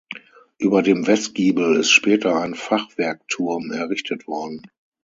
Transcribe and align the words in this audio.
Über 0.57 0.81
dem 0.81 1.05
Westgiebel 1.05 1.75
ist 1.79 1.91
später 1.91 2.35
ein 2.41 2.55
Fachwerkturm 2.55 3.69
errichtet 3.71 4.25
worden. 4.25 4.63